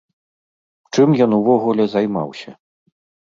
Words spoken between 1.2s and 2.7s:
ён увогуле займаўся?